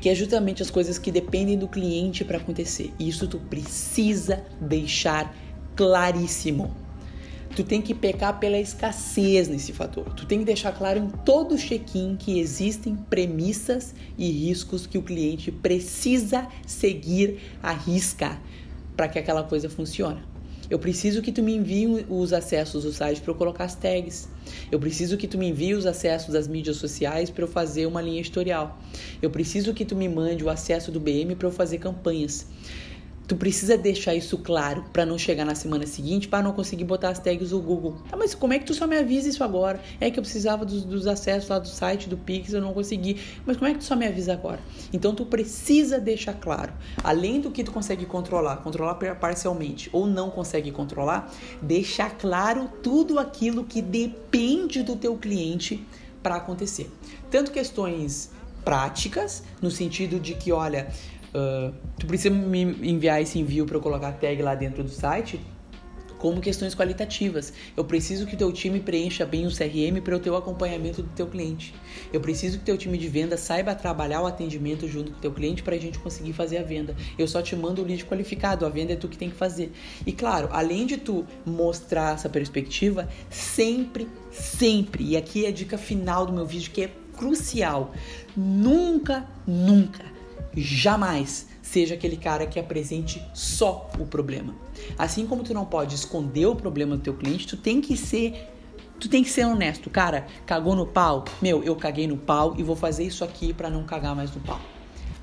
que 0.00 0.08
é 0.08 0.14
justamente 0.14 0.62
as 0.62 0.70
coisas 0.70 0.98
que 0.98 1.10
dependem 1.10 1.58
do 1.58 1.66
cliente 1.66 2.24
para 2.24 2.36
acontecer. 2.36 2.92
Isso 2.98 3.26
tu 3.26 3.38
precisa 3.38 4.44
deixar 4.60 5.34
claríssimo 5.74 6.85
tu 7.56 7.64
tem 7.64 7.80
que 7.80 7.94
pecar 7.94 8.38
pela 8.38 8.58
escassez 8.58 9.48
nesse 9.48 9.72
fator. 9.72 10.04
Tu 10.12 10.26
tem 10.26 10.40
que 10.40 10.44
deixar 10.44 10.72
claro 10.72 10.98
em 10.98 11.08
todo 11.24 11.56
check-in 11.56 12.14
que 12.14 12.38
existem 12.38 12.94
premissas 12.94 13.94
e 14.18 14.30
riscos 14.30 14.86
que 14.86 14.98
o 14.98 15.02
cliente 15.02 15.50
precisa 15.50 16.46
seguir 16.66 17.38
à 17.62 17.72
risca 17.72 18.38
para 18.94 19.08
que 19.08 19.18
aquela 19.18 19.42
coisa 19.42 19.70
funcione. 19.70 20.20
Eu 20.68 20.78
preciso 20.78 21.22
que 21.22 21.32
tu 21.32 21.42
me 21.42 21.56
envie 21.56 22.04
os 22.10 22.34
acessos 22.34 22.84
do 22.84 22.92
site 22.92 23.22
para 23.22 23.30
eu 23.30 23.36
colocar 23.36 23.64
as 23.64 23.74
tags. 23.74 24.28
Eu 24.70 24.78
preciso 24.78 25.16
que 25.16 25.26
tu 25.26 25.38
me 25.38 25.48
envie 25.48 25.74
os 25.74 25.86
acessos 25.86 26.34
das 26.34 26.46
mídias 26.46 26.76
sociais 26.76 27.30
para 27.30 27.44
eu 27.44 27.48
fazer 27.48 27.86
uma 27.86 28.02
linha 28.02 28.20
editorial. 28.20 28.78
Eu 29.22 29.30
preciso 29.30 29.72
que 29.72 29.84
tu 29.84 29.96
me 29.96 30.08
mande 30.10 30.44
o 30.44 30.50
acesso 30.50 30.90
do 30.92 31.00
BM 31.00 31.34
para 31.36 31.48
eu 31.48 31.52
fazer 31.52 31.78
campanhas. 31.78 32.46
Tu 33.26 33.34
precisa 33.34 33.76
deixar 33.76 34.14
isso 34.14 34.38
claro 34.38 34.84
para 34.92 35.04
não 35.04 35.18
chegar 35.18 35.44
na 35.44 35.54
semana 35.54 35.84
seguinte 35.86 36.28
para 36.28 36.44
não 36.44 36.52
conseguir 36.52 36.84
botar 36.84 37.08
as 37.08 37.18
tags 37.18 37.50
do 37.50 37.60
Google. 37.60 37.96
Tá, 38.08 38.16
mas 38.16 38.34
como 38.34 38.52
é 38.52 38.58
que 38.58 38.64
tu 38.64 38.72
só 38.72 38.86
me 38.86 38.96
avisa 38.96 39.28
isso 39.28 39.42
agora? 39.42 39.80
É 40.00 40.10
que 40.10 40.18
eu 40.18 40.22
precisava 40.22 40.64
dos, 40.64 40.84
dos, 40.84 41.06
acessos 41.08 41.48
lá 41.48 41.58
do 41.58 41.66
site 41.66 42.08
do 42.08 42.16
Pix, 42.16 42.52
eu 42.52 42.60
não 42.60 42.72
consegui. 42.72 43.20
Mas 43.44 43.56
como 43.56 43.68
é 43.68 43.72
que 43.72 43.80
tu 43.80 43.84
só 43.84 43.96
me 43.96 44.06
avisa 44.06 44.32
agora? 44.32 44.60
Então 44.92 45.12
tu 45.12 45.26
precisa 45.26 45.98
deixar 45.98 46.34
claro, 46.34 46.72
além 47.02 47.40
do 47.40 47.50
que 47.50 47.64
tu 47.64 47.72
consegue 47.72 48.06
controlar, 48.06 48.58
controlar 48.58 48.94
parcialmente 48.94 49.90
ou 49.92 50.06
não 50.06 50.30
consegue 50.30 50.70
controlar, 50.70 51.32
deixar 51.60 52.10
claro 52.16 52.70
tudo 52.82 53.18
aquilo 53.18 53.64
que 53.64 53.82
depende 53.82 54.82
do 54.84 54.94
teu 54.94 55.16
cliente 55.16 55.84
para 56.22 56.36
acontecer. 56.36 56.90
Tanto 57.30 57.50
questões 57.50 58.30
práticas, 58.66 59.44
no 59.62 59.70
sentido 59.70 60.18
de 60.18 60.34
que, 60.34 60.50
olha, 60.50 60.92
Uh, 61.36 61.74
tu 61.98 62.06
precisa 62.06 62.34
me 62.34 62.62
enviar 62.62 63.20
esse 63.20 63.38
envio 63.38 63.66
para 63.66 63.76
eu 63.76 63.80
colocar 63.82 64.08
a 64.08 64.12
tag 64.12 64.40
lá 64.40 64.54
dentro 64.54 64.82
do 64.82 64.88
site. 64.88 65.38
como 66.18 66.40
questões 66.40 66.74
qualitativas. 66.74 67.52
Eu 67.76 67.84
preciso 67.84 68.26
que 68.26 68.34
o 68.34 68.38
teu 68.38 68.50
time 68.50 68.80
preencha 68.80 69.26
bem 69.26 69.46
o 69.46 69.50
CRM 69.50 70.00
para 70.02 70.14
eu 70.14 70.18
ter 70.18 70.30
o 70.30 70.36
acompanhamento 70.36 71.02
do 71.02 71.10
teu 71.10 71.26
cliente. 71.26 71.74
Eu 72.10 72.22
preciso 72.22 72.56
que 72.56 72.62
o 72.62 72.64
teu 72.64 72.78
time 72.78 72.96
de 72.96 73.06
venda 73.06 73.36
saiba 73.36 73.74
trabalhar 73.74 74.22
o 74.22 74.26
atendimento 74.26 74.88
junto 74.88 75.12
com 75.12 75.18
o 75.18 75.20
teu 75.20 75.30
cliente 75.30 75.62
para 75.62 75.74
a 75.74 75.78
gente 75.78 75.98
conseguir 75.98 76.32
fazer 76.32 76.56
a 76.56 76.62
venda. 76.62 76.96
Eu 77.18 77.28
só 77.28 77.42
te 77.42 77.54
mando 77.54 77.82
o 77.82 77.84
lead 77.84 78.02
qualificado, 78.06 78.64
a 78.64 78.70
venda 78.70 78.94
é 78.94 78.96
tu 78.96 79.08
que 79.08 79.18
tem 79.18 79.28
que 79.28 79.36
fazer. 79.36 79.70
E 80.06 80.12
claro, 80.12 80.48
além 80.52 80.86
de 80.86 80.96
tu 80.96 81.26
mostrar 81.44 82.14
essa 82.14 82.30
perspectiva, 82.30 83.06
sempre, 83.28 84.08
sempre, 84.30 85.04
e 85.04 85.18
aqui 85.18 85.44
é 85.44 85.48
a 85.48 85.52
dica 85.52 85.76
final 85.76 86.24
do 86.24 86.32
meu 86.32 86.46
vídeo 86.46 86.70
que 86.72 86.80
é 86.80 86.90
crucial, 87.14 87.92
nunca, 88.36 89.26
nunca, 89.46 90.15
jamais 90.62 91.46
seja 91.60 91.94
aquele 91.94 92.16
cara 92.16 92.46
que 92.46 92.58
apresente 92.58 93.22
só 93.34 93.90
o 93.98 94.06
problema. 94.06 94.54
Assim 94.96 95.26
como 95.26 95.42
tu 95.42 95.52
não 95.52 95.64
pode 95.64 95.94
esconder 95.94 96.46
o 96.46 96.56
problema 96.56 96.96
do 96.96 97.02
teu 97.02 97.14
cliente, 97.14 97.46
tu 97.46 97.56
tem 97.56 97.80
que 97.80 97.96
ser 97.96 98.52
tu 98.98 99.08
tem 99.08 99.22
que 99.22 99.30
ser 99.30 99.44
honesto, 99.44 99.90
cara. 99.90 100.26
Cagou 100.46 100.74
no 100.74 100.86
pau? 100.86 101.24
Meu, 101.42 101.62
eu 101.62 101.76
caguei 101.76 102.06
no 102.06 102.16
pau 102.16 102.54
e 102.56 102.62
vou 102.62 102.76
fazer 102.76 103.04
isso 103.04 103.22
aqui 103.22 103.52
para 103.52 103.68
não 103.68 103.84
cagar 103.84 104.16
mais 104.16 104.34
no 104.34 104.40
pau. 104.40 104.60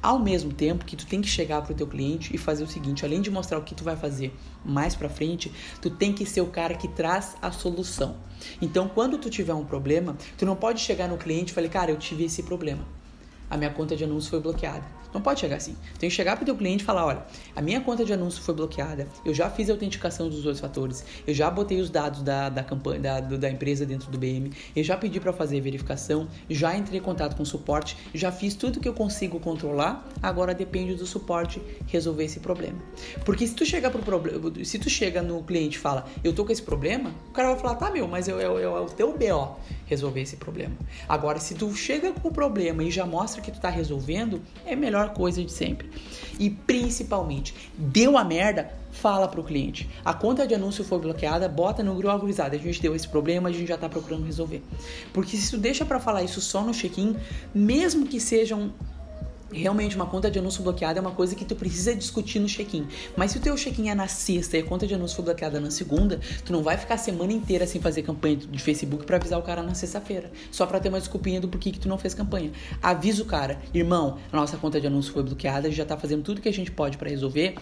Ao 0.02 0.20
mesmo 0.20 0.52
tempo 0.52 0.84
que 0.84 0.98
tu 0.98 1.08
tem 1.08 1.22
que 1.22 1.30
chegar 1.30 1.62
pro 1.62 1.74
teu 1.74 1.88
cliente 1.88 2.36
e 2.36 2.38
fazer 2.38 2.64
o 2.64 2.68
seguinte, 2.68 3.06
além 3.06 3.22
de 3.22 3.32
mostrar 3.32 3.58
o 3.58 3.64
que 3.64 3.74
tu 3.74 3.86
vai 3.86 3.96
fazer 3.96 4.36
mais 4.64 4.96
para 4.96 5.08
frente, 5.08 5.50
tu 5.82 5.90
tem 5.90 6.12
que 6.12 6.26
ser 6.26 6.42
o 6.42 6.48
cara 6.48 6.76
que 6.76 6.90
traz 6.90 7.38
a 7.42 7.52
solução. 7.52 8.18
Então, 8.62 8.90
quando 8.90 9.18
tu 9.18 9.30
tiver 9.30 9.54
um 9.54 9.64
problema, 9.64 10.18
tu 10.38 10.46
não 10.46 10.58
pode 10.58 10.82
chegar 10.82 11.08
no 11.08 11.18
cliente 11.18 11.52
e 11.52 11.56
falar, 11.56 11.70
cara, 11.70 11.90
eu 11.90 11.98
tive 11.98 12.26
esse 12.26 12.44
problema. 12.44 12.86
A 13.50 13.56
minha 13.56 13.70
conta 13.70 13.96
de 13.96 14.04
anúncio 14.04 14.30
foi 14.30 14.42
bloqueada. 14.42 15.03
Não 15.14 15.22
pode 15.22 15.40
chegar 15.40 15.58
assim. 15.58 15.76
Tem 16.00 16.10
que 16.10 16.16
chegar 16.16 16.36
para 16.36 16.44
o 16.44 16.46
teu 16.46 16.56
cliente 16.56 16.84
e 16.84 16.86
falar, 16.86 17.06
olha, 17.06 17.24
a 17.56 17.62
minha 17.62 17.80
conta 17.82 18.04
de 18.04 18.14
anúncio 18.14 18.42
foi 18.42 18.54
bloqueada, 18.54 19.08
eu 19.26 19.34
já 19.34 19.50
fiz 19.50 19.70
a 19.70 19.74
autenticação 19.74 20.30
dos 20.30 20.44
dois 20.44 20.60
fatores, 20.60 21.06
eu 21.28 21.34
já 21.34 21.50
botei 21.50 21.80
os 21.80 21.90
dados 21.90 22.22
da, 22.22 22.50
da 22.50 22.64
campanha 22.64 23.00
da, 23.00 23.20
da 23.20 23.50
empresa 23.50 23.86
dentro 23.86 24.10
do 24.10 24.18
BM, 24.18 24.52
eu 24.76 24.84
já 24.84 24.98
pedi 24.98 25.20
para 25.20 25.32
fazer 25.34 25.60
verificação, 25.62 26.28
já 26.50 26.76
entrei 26.76 27.00
em 27.00 27.04
contato 27.04 27.36
com 27.36 27.44
o 27.44 27.46
suporte, 27.46 27.98
já 28.14 28.32
fiz 28.32 28.56
tudo 28.56 28.80
que 28.80 28.88
eu 28.88 28.94
consigo 28.94 29.40
controlar, 29.40 30.08
agora 30.22 30.54
depende 30.54 30.96
do 30.96 31.06
suporte 31.06 31.62
resolver 31.88 32.24
esse 32.24 32.40
problema. 32.40 32.80
Porque 33.26 33.46
se 33.46 33.54
tu 33.54 33.66
chega 33.66 33.90
pro 33.90 34.02
problema, 34.02 34.40
se 34.64 34.80
tu 34.80 34.90
chega 34.90 35.22
no 35.22 35.44
cliente 35.44 35.78
e 35.78 35.80
fala, 35.80 36.06
eu 36.24 36.34
tô 36.34 36.46
com 36.46 36.52
esse 36.52 36.62
problema, 36.62 37.12
o 37.30 37.32
cara 37.32 37.50
vai 37.50 37.60
falar, 37.60 37.76
tá 37.76 37.92
meu, 37.92 38.08
mas 38.08 38.28
é, 38.28 38.34
o 38.34 38.86
teu 38.86 39.18
BO 39.18 39.58
resolver 39.86 40.22
esse 40.22 40.38
problema. 40.38 40.76
Agora, 41.08 41.40
se 41.40 41.54
tu 41.54 41.74
chega 41.76 42.12
com 42.14 42.30
o 42.30 42.32
problema 42.32 42.84
e 42.84 42.90
já 42.90 43.06
mostra 43.06 43.42
que 43.42 43.52
tu 43.52 43.60
tá 43.60 43.70
resolvendo, 43.70 44.42
é 44.66 44.74
a 44.74 44.78
coisa 45.10 45.44
de 45.44 45.52
sempre. 45.52 45.90
E 46.40 46.50
principalmente, 46.50 47.54
deu 47.78 48.18
a 48.18 48.24
merda, 48.24 48.72
fala 48.92 49.28
pro 49.28 49.44
cliente. 49.44 49.90
A 50.04 50.14
conta 50.14 50.48
de 50.48 50.54
anúncio 50.54 50.84
foi 50.84 51.00
bloqueada, 51.00 51.50
bota 51.50 51.84
no 51.84 51.96
grupo 51.96 52.10
agorizado. 52.10 52.56
A 52.56 52.60
gente 52.60 52.82
deu 52.82 52.96
esse 52.96 53.08
problema, 53.08 53.50
a 53.50 53.52
gente 53.52 53.68
já 53.68 53.78
tá 53.78 53.90
procurando 53.90 54.26
resolver. 54.26 54.62
Porque 55.12 55.36
se 55.36 55.52
tu 55.52 55.58
deixa 55.58 55.86
para 55.86 56.00
falar 56.00 56.24
isso 56.24 56.42
só 56.42 56.62
no 56.64 56.74
check-in, 56.74 57.16
mesmo 57.54 58.08
que 58.08 58.20
sejam 58.20 58.72
realmente 59.54 59.96
uma 59.96 60.06
conta 60.06 60.30
de 60.30 60.40
anúncio 60.40 60.64
bloqueada 60.64 61.00
é 61.00 61.02
uma 61.02 61.12
coisa 61.12 61.36
que 61.36 61.46
tu 61.46 61.56
precisa 61.56 61.96
discutir 61.96 62.40
no 62.40 62.48
check-in. 62.48 62.88
Mas 63.16 63.32
se 63.32 63.38
o 63.38 63.42
teu 63.42 63.56
check-in 63.56 63.90
é 63.90 63.96
na 63.96 64.08
sexta 64.08 64.58
e 64.58 64.62
a 64.62 64.64
conta 64.64 64.86
de 64.88 64.94
anúncio 64.94 65.16
for 65.16 65.24
bloqueada 65.24 65.60
na 65.60 65.72
segunda, 65.72 66.20
tu 66.46 66.52
não 66.52 66.64
vai 66.64 66.78
ficar 66.78 66.96
a 66.96 66.98
semana 66.98 67.32
inteira 67.32 67.66
sem 67.68 67.82
fazer 67.82 68.04
campanha 68.04 68.38
de 68.38 68.60
Facebook 68.60 69.06
para 69.06 69.18
avisar 69.18 69.40
o 69.40 69.44
cara 69.44 69.62
na 69.64 69.74
sexta-feira, 69.74 70.32
só 70.52 70.66
para 70.66 70.80
ter 70.80 70.90
uma 70.90 71.00
desculpinha 71.00 71.40
do 71.40 71.48
porquê 71.48 71.72
que 71.72 71.80
tu 71.80 71.88
não 71.88 71.98
fez 71.98 72.14
campanha. 72.14 72.52
Avisa 72.82 73.24
o 73.24 73.26
cara, 73.26 73.62
irmão, 73.74 74.18
a 74.32 74.36
nossa 74.36 74.58
conta 74.58 74.80
de 74.80 74.88
anúncio 74.88 75.14
foi 75.14 75.24
bloqueada, 75.24 75.68
a 75.68 75.70
gente 75.70 75.78
já 75.78 75.86
tá 75.86 75.98
fazendo 75.98 76.24
tudo 76.24 76.42
que 76.42 76.50
a 76.50 76.54
gente 76.54 76.72
pode 76.72 76.98
para 76.98 77.10
resolver. 77.10 77.56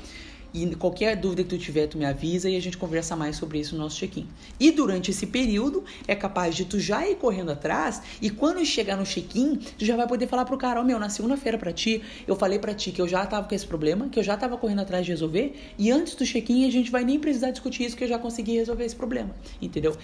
E 0.53 0.75
qualquer 0.75 1.15
dúvida 1.15 1.43
que 1.43 1.49
tu 1.49 1.57
tiver, 1.57 1.87
tu 1.87 1.97
me 1.97 2.05
avisa 2.05 2.49
e 2.49 2.57
a 2.57 2.61
gente 2.61 2.77
conversa 2.77 3.15
mais 3.15 3.37
sobre 3.37 3.59
isso 3.59 3.75
no 3.75 3.81
nosso 3.81 3.97
check-in. 3.97 4.27
E 4.59 4.71
durante 4.71 5.11
esse 5.11 5.25
período, 5.25 5.83
é 6.07 6.15
capaz 6.15 6.55
de 6.55 6.65
tu 6.65 6.79
já 6.79 7.07
ir 7.07 7.15
correndo 7.15 7.51
atrás 7.51 8.01
e 8.21 8.29
quando 8.29 8.65
chegar 8.65 8.97
no 8.97 9.05
check-in, 9.05 9.55
tu 9.55 9.85
já 9.85 9.95
vai 9.95 10.07
poder 10.07 10.27
falar 10.27 10.45
pro 10.45 10.57
cara, 10.57 10.79
ó 10.79 10.83
oh, 10.83 10.85
meu, 10.85 10.99
na 10.99 11.09
segunda-feira 11.09 11.57
para 11.57 11.71
ti, 11.71 12.01
eu 12.27 12.35
falei 12.35 12.59
para 12.59 12.73
ti 12.73 12.91
que 12.91 13.01
eu 13.01 13.07
já 13.07 13.25
tava 13.25 13.47
com 13.47 13.55
esse 13.55 13.65
problema, 13.65 14.09
que 14.09 14.19
eu 14.19 14.23
já 14.23 14.35
tava 14.35 14.57
correndo 14.57 14.81
atrás 14.81 15.05
de 15.05 15.11
resolver 15.11 15.53
e 15.77 15.89
antes 15.89 16.15
do 16.15 16.25
check-in 16.25 16.65
a 16.65 16.71
gente 16.71 16.91
vai 16.91 17.03
nem 17.03 17.19
precisar 17.19 17.51
discutir 17.51 17.85
isso 17.85 17.95
que 17.95 18.03
eu 18.03 18.09
já 18.09 18.19
consegui 18.19 18.53
resolver 18.53 18.83
esse 18.83 18.95
problema, 18.95 19.33
entendeu? 19.61 19.95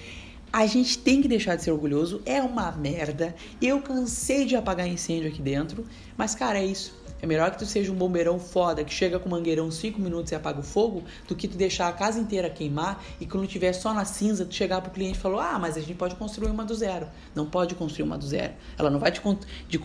A 0.51 0.65
gente 0.65 0.97
tem 0.97 1.21
que 1.21 1.27
deixar 1.27 1.55
de 1.55 1.63
ser 1.63 1.71
orgulhoso, 1.71 2.21
é 2.25 2.41
uma 2.41 2.71
merda. 2.71 3.35
Eu 3.61 3.81
cansei 3.81 4.45
de 4.45 4.55
apagar 4.55 4.87
incêndio 4.87 5.27
aqui 5.27 5.41
dentro, 5.41 5.85
mas 6.15 6.33
cara, 6.33 6.57
é 6.57 6.65
isso. 6.65 6.96
É 7.21 7.25
melhor 7.25 7.51
que 7.51 7.57
tu 7.57 7.65
seja 7.65 7.91
um 7.91 7.95
bombeirão 7.95 8.39
foda 8.39 8.83
que 8.83 8.93
chega 8.93 9.19
com 9.19 9.27
um 9.27 9.31
mangueirão 9.31 9.71
5 9.71 9.99
minutos 9.99 10.31
e 10.31 10.35
apaga 10.35 10.59
o 10.59 10.63
fogo 10.63 11.03
do 11.27 11.35
que 11.35 11.47
tu 11.47 11.57
deixar 11.57 11.87
a 11.87 11.91
casa 11.91 12.19
inteira 12.19 12.49
queimar 12.49 13.03
e 13.19 13.25
quando 13.25 13.47
tiver 13.47 13.73
só 13.73 13.93
na 13.93 14.05
cinza 14.05 14.45
tu 14.45 14.53
chegar 14.53 14.81
pro 14.81 14.91
cliente 14.91 15.17
e 15.17 15.21
falar: 15.21 15.55
"Ah, 15.55 15.59
mas 15.59 15.77
a 15.77 15.79
gente 15.79 15.95
pode 15.95 16.15
construir 16.15 16.49
uma 16.49 16.63
do 16.63 16.75
zero". 16.75 17.07
Não 17.33 17.45
pode 17.45 17.75
construir 17.75 18.03
uma 18.03 18.17
do 18.17 18.25
zero. 18.25 18.53
Ela 18.77 18.89
não 18.89 18.99
vai 18.99 19.11
te 19.11 19.21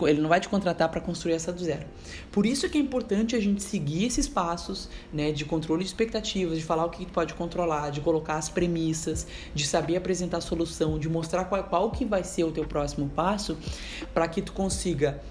ele 0.07 0.21
não 0.21 0.29
vai 0.29 0.39
te 0.39 0.49
contratar 0.49 0.89
para 0.89 1.01
construir 1.01 1.33
essa 1.33 1.51
do 1.51 1.63
zero. 1.63 1.85
Por 2.31 2.45
isso 2.45 2.69
que 2.69 2.77
é 2.77 2.81
importante 2.81 3.35
a 3.35 3.39
gente 3.39 3.61
seguir 3.63 4.05
esses 4.05 4.27
passos, 4.27 4.89
né, 5.11 5.31
de 5.31 5.45
controle 5.45 5.83
de 5.83 5.89
expectativas, 5.89 6.57
de 6.57 6.63
falar 6.63 6.85
o 6.85 6.89
que 6.89 7.05
tu 7.05 7.11
pode 7.11 7.33
controlar, 7.33 7.89
de 7.89 8.01
colocar 8.01 8.35
as 8.35 8.49
premissas, 8.49 9.27
de 9.53 9.65
saber 9.65 9.97
apresentar 9.97 10.37
a 10.37 10.41
solução, 10.41 10.99
de 10.99 11.09
mostrar 11.09 11.45
qual, 11.45 11.63
qual 11.63 11.91
que 11.91 12.05
vai 12.05 12.23
ser 12.23 12.43
o 12.43 12.51
teu 12.51 12.65
próximo 12.65 13.09
passo 13.09 13.57
para 14.13 14.27
que 14.27 14.41
tu 14.41 14.53
consiga 14.53 15.21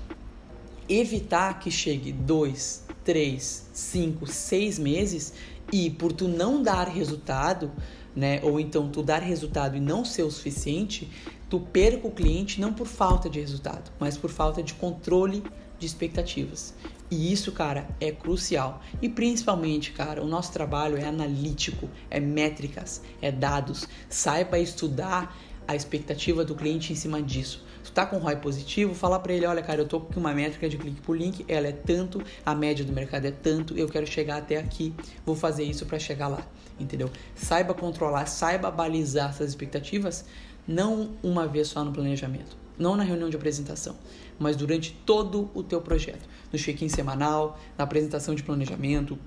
evitar 1.01 1.59
que 1.59 1.71
chegue 1.71 2.13
dois, 2.13 2.85
três, 3.05 3.69
cinco, 3.73 4.27
seis 4.27 4.79
meses 4.79 5.33
e 5.73 5.91
por 5.91 6.13
tu 6.13 6.29
não 6.29 6.63
dar 6.63 6.89
resultado, 6.89 7.71
né, 8.15 8.41
ou 8.43 8.61
então 8.61 8.89
tu 8.89 9.03
dar 9.03 9.23
resultado 9.23 9.77
e 9.77 9.81
não 9.81 10.05
ser 10.05 10.23
o 10.23 10.31
suficiente, 10.31 11.09
tu 11.49 11.61
perca 11.61 12.07
o 12.07 12.11
cliente 12.11 12.61
não 12.61 12.73
por 12.73 12.87
falta 12.87 13.29
de 13.29 13.41
resultado, 13.41 13.91
mas 13.99 14.17
por 14.19 14.31
falta 14.31 14.63
de 14.63 14.75
controle 14.75 15.43
de 15.79 15.87
expectativas. 15.87 16.75
E 17.11 17.31
isso, 17.31 17.53
cara, 17.53 17.87
é 18.01 18.11
crucial. 18.11 18.81
E 19.03 19.09
principalmente, 19.09 19.93
cara, 19.93 20.23
o 20.23 20.27
nosso 20.27 20.51
trabalho 20.51 20.97
é 20.97 21.05
analítico, 21.05 21.91
é 22.09 22.19
métricas, 22.19 23.03
é 23.21 23.31
dados. 23.31 23.87
Saiba 24.09 24.59
estudar 24.59 25.37
a 25.67 25.75
expectativa 25.75 26.45
do 26.45 26.55
cliente 26.55 26.93
em 26.93 26.97
cima 26.97 27.23
disso. 27.23 27.65
Tu 27.85 27.93
tá 27.93 28.07
com 28.07 28.19
ROI 28.19 28.37
positivo, 28.37 28.95
fala 28.95 29.19
para 29.19 29.33
ele, 29.33 29.45
olha, 29.45 29.63
cara, 29.63 29.81
eu 29.81 29.89
tô 29.89 30.01
com 30.01 30.21
uma 30.21 30.33
métrica 30.33 30.69
de 30.69 30.77
clique 30.77 31.01
por 31.01 31.17
link, 31.17 31.45
ela 31.49 31.67
é 31.67 31.73
tanto, 31.73 32.23
a 32.45 32.55
média 32.55 32.85
do 32.85 32.93
mercado 32.93 33.27
é 33.27 33.31
tanto, 33.31 33.77
eu 33.77 33.89
quero 33.89 34.07
chegar 34.07 34.39
até 34.39 34.57
aqui, 34.57 34.95
vou 35.27 35.35
fazer 35.35 35.65
isso 35.65 35.85
para 35.85 35.99
chegar 35.99 36.29
lá, 36.29 36.47
entendeu? 36.79 37.11
Saiba 37.35 37.75
controlar, 37.75 38.27
saiba 38.27 38.71
balizar 38.71 39.31
essas 39.31 39.51
expectativas, 39.51 40.25
não 40.67 41.11
uma 41.23 41.47
vez 41.47 41.69
só 41.69 41.83
no 41.83 41.93
planejamento, 41.93 42.57
não 42.79 42.97
na 42.97 43.03
reunião 43.03 43.29
de 43.29 43.37
apresentação, 43.37 43.97
mas 44.39 44.57
durante 44.57 44.93
todo 45.05 45.51
o 45.53 45.63
teu 45.63 45.81
projeto, 45.81 46.29
no 46.53 46.59
check-in 46.59 46.89
semanal, 46.89 47.59
na 47.77 47.85
apresentação 47.85 48.35
de 48.35 48.43
planejamento, 48.43 49.19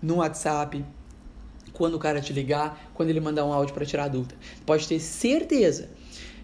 no 0.00 0.16
WhatsApp, 0.16 0.84
quando 1.76 1.94
o 1.94 1.98
cara 1.98 2.20
te 2.20 2.32
ligar, 2.32 2.90
quando 2.94 3.10
ele 3.10 3.20
mandar 3.20 3.44
um 3.44 3.52
áudio 3.52 3.74
para 3.74 3.84
tirar 3.84 4.04
a 4.04 4.08
dúvida. 4.08 4.34
Pode 4.64 4.88
ter 4.88 4.98
certeza 4.98 5.90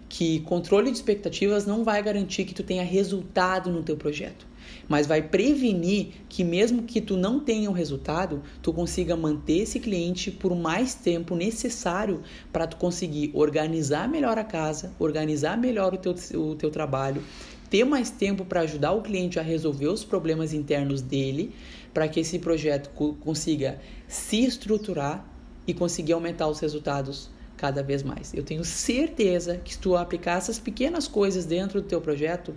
que 0.09 0.41
controle 0.41 0.91
de 0.91 0.97
expectativas 0.99 1.65
não 1.65 1.83
vai 1.83 2.03
garantir 2.03 2.45
que 2.45 2.53
tu 2.53 2.62
tenha 2.62 2.85
resultado 2.85 3.73
no 3.73 3.83
teu 3.83 3.97
projeto, 3.97 4.47
mas 4.87 5.07
vai 5.07 5.23
prevenir 5.23 6.09
que 6.29 6.45
mesmo 6.45 6.83
que 6.83 7.01
tu 7.01 7.17
não 7.17 7.41
tenha 7.41 7.71
um 7.71 7.73
resultado, 7.73 8.43
tu 8.61 8.75
consiga 8.75 9.17
manter 9.17 9.62
esse 9.62 9.81
cliente 9.81 10.31
por 10.31 10.55
mais 10.55 10.95
tempo 10.95 11.35
necessário 11.35 12.21
para 12.53 12.67
tu 12.67 12.77
conseguir 12.77 13.31
organizar 13.33 14.07
melhor 14.07 14.37
a 14.37 14.45
casa, 14.45 14.93
organizar 14.99 15.57
melhor 15.57 15.95
o 15.95 15.97
teu, 15.97 16.15
o 16.39 16.55
teu 16.57 16.71
trabalho, 16.71 17.23
ter 17.71 17.85
mais 17.85 18.11
tempo 18.11 18.45
para 18.45 18.61
ajudar 18.61 18.93
o 18.93 19.01
cliente 19.01 19.41
a 19.41 19.43
resolver 19.43 19.87
os 19.87 20.05
problemas 20.05 20.53
internos 20.53 21.01
dele, 21.01 21.55
para 21.93 22.09
que 22.09 22.21
esse 22.21 22.39
projeto 22.39 22.91
consiga 23.21 23.79
se 24.09 24.45
estruturar 24.45 25.27
e 25.67 25.75
conseguir 25.75 26.13
aumentar 26.13 26.49
os 26.49 26.61
resultados 26.61 27.31
cada 27.57 27.83
vez 27.83 28.03
mais. 28.03 28.35
Eu 28.35 28.43
tenho 28.43 28.65
certeza 28.65 29.59
que 29.59 29.75
se 29.75 29.79
tu 29.79 29.97
aplicar 29.97 30.39
essas 30.39 30.59
pequenas 30.59 31.07
coisas 31.07 31.45
dentro 31.45 31.81
do 31.81 31.87
teu 31.87 32.01
projeto, 32.01 32.55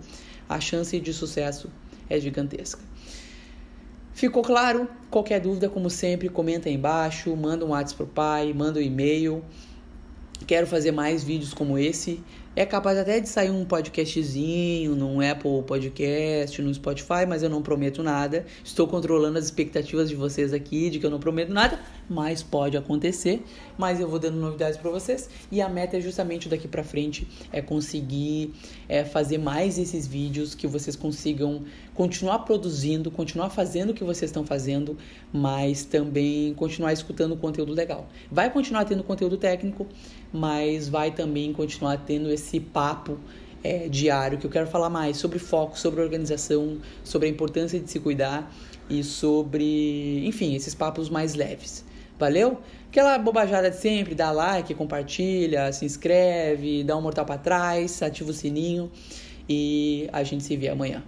a 0.48 0.58
chance 0.58 0.98
de 0.98 1.12
sucesso 1.12 1.70
é 2.08 2.18
gigantesca. 2.18 2.82
Ficou 4.12 4.42
claro? 4.42 4.88
Qualquer 5.10 5.40
dúvida, 5.40 5.68
como 5.68 5.90
sempre, 5.90 6.28
comenta 6.28 6.68
aí 6.68 6.74
embaixo, 6.74 7.36
manda 7.36 7.64
um 7.64 7.68
WhatsApp 7.68 7.96
pro 7.96 8.06
pai, 8.06 8.52
manda 8.52 8.80
um 8.80 8.82
e-mail. 8.82 9.44
Quero 10.46 10.66
fazer 10.66 10.90
mais 10.90 11.22
vídeos 11.22 11.52
como 11.52 11.78
esse. 11.78 12.22
É 12.58 12.64
capaz 12.64 12.96
até 12.96 13.20
de 13.20 13.28
sair 13.28 13.50
um 13.50 13.66
podcastzinho 13.66 14.96
num 14.96 15.20
Apple 15.20 15.62
Podcast, 15.66 16.62
no 16.62 16.72
Spotify, 16.72 17.26
mas 17.28 17.42
eu 17.42 17.50
não 17.50 17.60
prometo 17.60 18.02
nada. 18.02 18.46
Estou 18.64 18.88
controlando 18.88 19.36
as 19.36 19.44
expectativas 19.44 20.08
de 20.08 20.14
vocês 20.14 20.54
aqui, 20.54 20.88
de 20.88 20.98
que 20.98 21.04
eu 21.04 21.10
não 21.10 21.20
prometo 21.20 21.52
nada, 21.52 21.78
mas 22.08 22.42
pode 22.42 22.76
acontecer. 22.76 23.42
Mas 23.76 24.00
eu 24.00 24.08
vou 24.08 24.18
dando 24.18 24.36
novidades 24.36 24.78
para 24.78 24.90
vocês 24.90 25.28
e 25.50 25.60
a 25.60 25.68
meta 25.68 25.96
é 25.96 26.00
justamente 26.00 26.48
daqui 26.48 26.66
para 26.66 26.82
frente 26.82 27.26
é 27.52 27.60
conseguir 27.60 28.54
é, 28.88 29.04
fazer 29.04 29.38
mais 29.38 29.78
esses 29.78 30.06
vídeos 30.06 30.54
que 30.54 30.66
vocês 30.66 30.96
consigam 30.96 31.62
continuar 31.94 32.40
produzindo, 32.40 33.10
continuar 33.10 33.50
fazendo 33.50 33.90
o 33.90 33.94
que 33.94 34.04
vocês 34.04 34.30
estão 34.30 34.44
fazendo, 34.44 34.96
mas 35.32 35.84
também 35.84 36.54
continuar 36.54 36.92
escutando 36.92 37.36
conteúdo 37.36 37.72
legal. 37.72 38.08
Vai 38.30 38.50
continuar 38.50 38.84
tendo 38.84 39.02
conteúdo 39.02 39.36
técnico, 39.36 39.86
mas 40.32 40.88
vai 40.88 41.10
também 41.10 41.52
continuar 41.52 41.98
tendo 41.98 42.30
esse 42.30 42.60
papo 42.60 43.18
é, 43.64 43.88
diário 43.88 44.38
que 44.38 44.46
eu 44.46 44.50
quero 44.50 44.66
falar 44.66 44.90
mais 44.90 45.16
sobre 45.16 45.38
foco, 45.38 45.78
sobre 45.78 46.00
organização, 46.00 46.78
sobre 47.02 47.28
a 47.28 47.30
importância 47.30 47.80
de 47.80 47.90
se 47.90 47.98
cuidar 47.98 48.52
e 48.88 49.02
sobre, 49.02 50.24
enfim, 50.26 50.54
esses 50.54 50.74
papos 50.74 51.08
mais 51.08 51.34
leves. 51.34 51.84
Valeu? 52.18 52.60
Aquela 52.88 53.18
bobajada 53.18 53.70
de 53.70 53.76
sempre, 53.76 54.14
dá 54.14 54.30
like, 54.30 54.74
compartilha, 54.74 55.72
se 55.72 55.84
inscreve, 55.84 56.82
dá 56.82 56.96
um 56.96 57.02
mortal 57.02 57.26
para 57.26 57.38
trás, 57.38 58.02
ativa 58.02 58.30
o 58.30 58.32
sininho 58.32 58.90
e 59.48 60.08
a 60.12 60.22
gente 60.22 60.42
se 60.42 60.56
vê 60.56 60.68
amanhã. 60.68 61.02